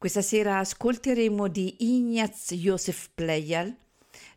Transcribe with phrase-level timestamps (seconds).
[0.00, 3.76] Questa sera ascolteremo di Ignaz Josef Pleyel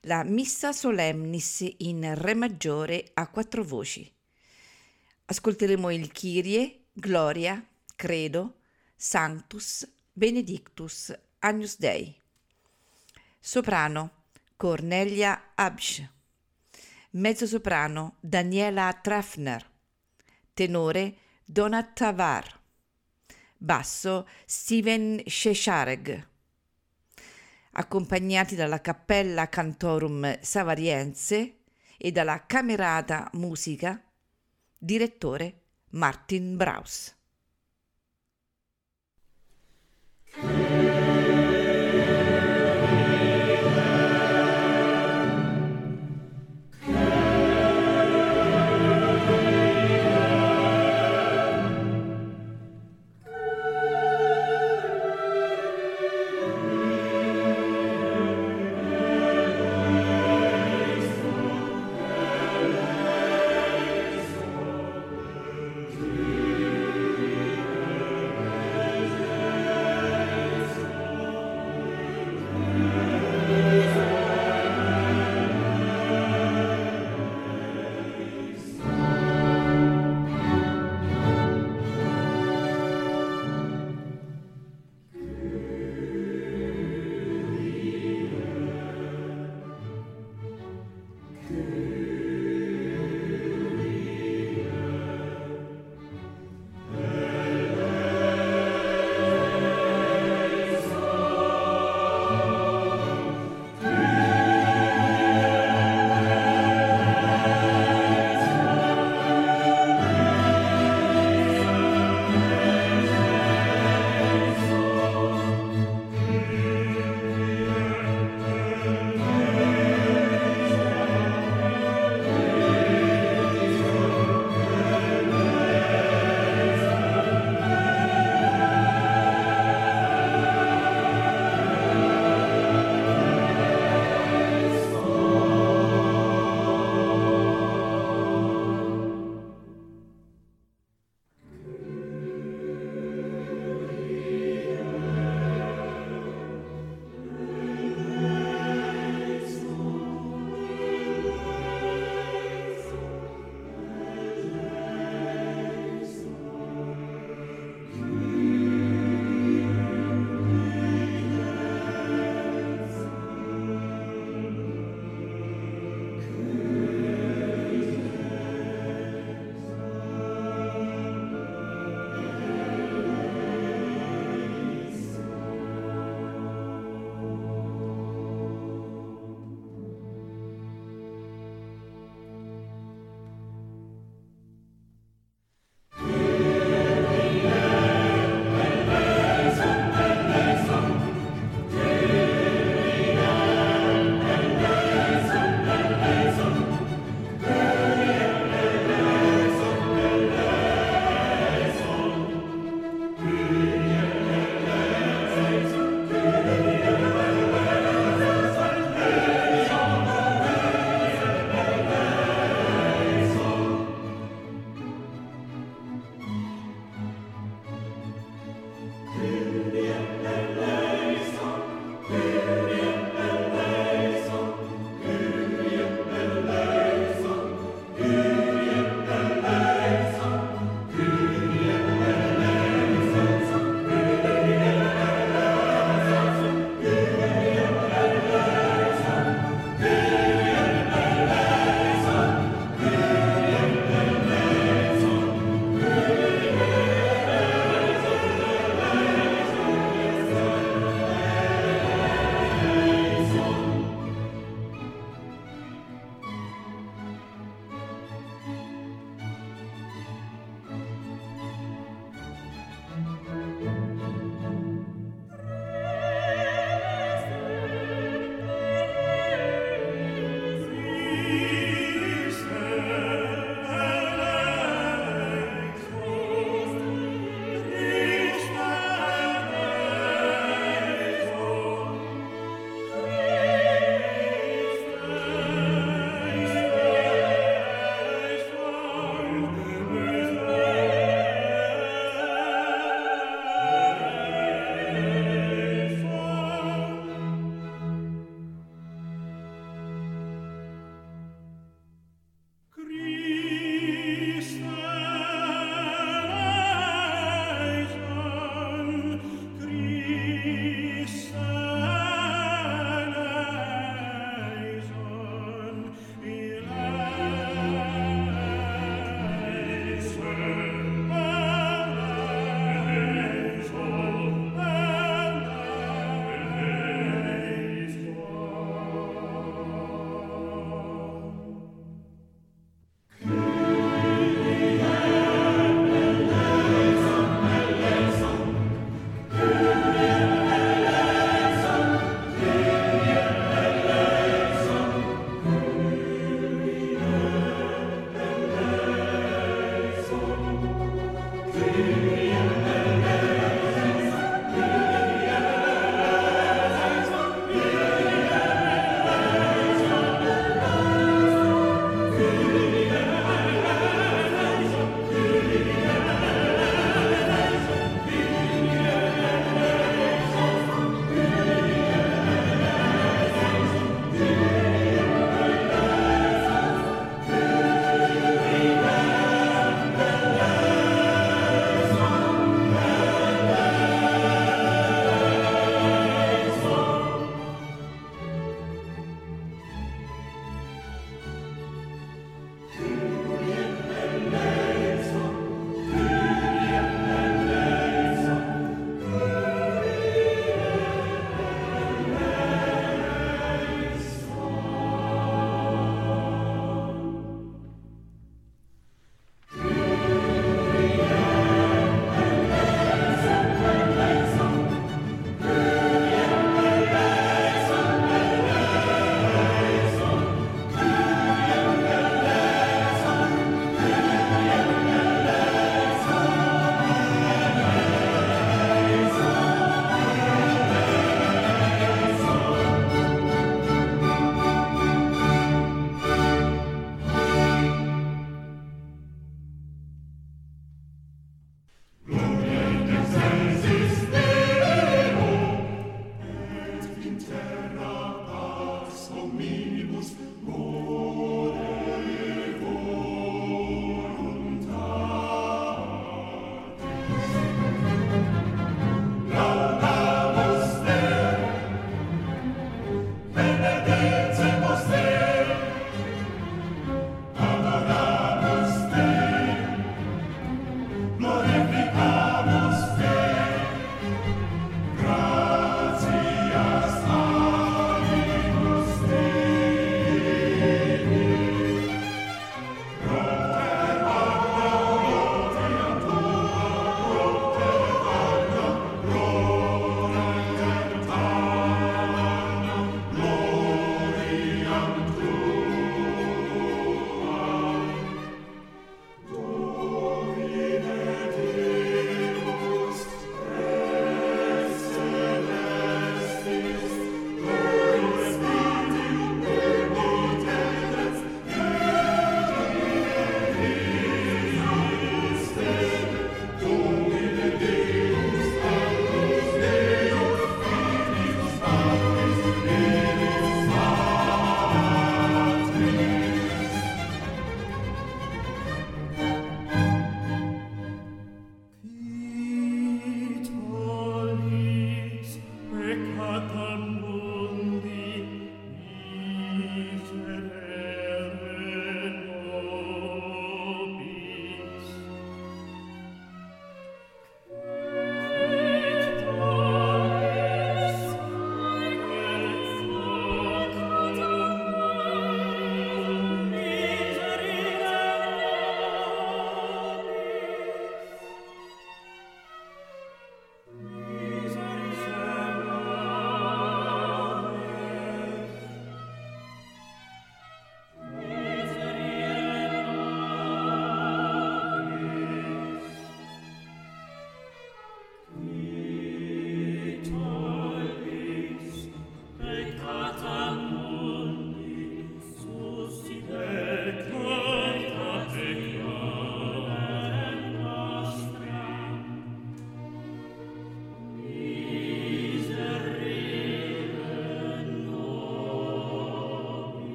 [0.00, 4.12] la Missa Solemnis in Re maggiore a quattro voci.
[5.26, 8.56] Ascolteremo il Kyrie, Gloria, Credo,
[8.96, 12.12] Sanctus, Benedictus, Agnus Dei.
[13.38, 14.24] Soprano
[14.56, 16.04] Cornelia Absch.
[17.10, 19.64] Mezzosoprano Daniela Trafner.
[20.54, 22.61] Tenore Donat Tavar.
[23.62, 26.26] Basso Steven Sheshareg.
[27.74, 31.58] Accompagnati dalla Cappella Cantorum Savariense
[31.96, 34.02] e dalla Camerata Musica,
[34.76, 35.60] direttore
[35.90, 37.14] Martin Braus.